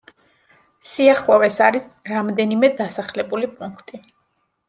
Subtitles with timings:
[0.91, 4.01] სიახლოვეს არის რამდენიმე დასახლებული პუნქტი.